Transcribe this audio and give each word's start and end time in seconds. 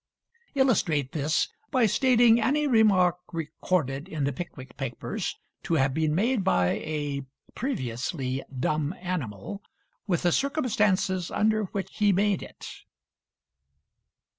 Illustrate 0.55 1.11
this 1.11 1.47
by 1.69 1.85
stating 1.85 2.41
any 2.41 2.65
remark 2.65 3.19
recorded 3.31 4.09
in 4.09 4.23
the 4.23 4.33
'Pickwick 4.33 4.75
Papers' 4.75 5.37
to 5.61 5.75
have 5.75 5.93
been 5.93 6.15
made 6.15 6.43
by 6.43 6.69
a 6.83 7.21
(previously) 7.53 8.41
dumb 8.59 8.95
animal, 8.99 9.61
with 10.07 10.23
the 10.23 10.31
circumstances 10.31 11.29
under 11.29 11.65
which 11.65 11.97
he 11.97 12.11
made 12.11 12.41
it. 12.41 12.67